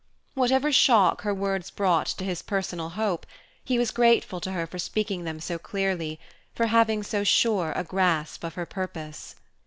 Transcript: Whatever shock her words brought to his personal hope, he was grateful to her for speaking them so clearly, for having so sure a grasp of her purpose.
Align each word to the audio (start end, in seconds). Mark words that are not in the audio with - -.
Whatever 0.33 0.71
shock 0.71 1.21
her 1.21 1.31
words 1.31 1.69
brought 1.69 2.07
to 2.07 2.23
his 2.25 2.41
personal 2.41 2.89
hope, 2.89 3.23
he 3.63 3.77
was 3.77 3.91
grateful 3.91 4.41
to 4.41 4.51
her 4.51 4.65
for 4.65 4.79
speaking 4.79 5.25
them 5.25 5.39
so 5.39 5.59
clearly, 5.59 6.19
for 6.55 6.65
having 6.65 7.03
so 7.03 7.23
sure 7.23 7.71
a 7.75 7.83
grasp 7.83 8.43
of 8.43 8.55
her 8.55 8.65
purpose. 8.65 9.35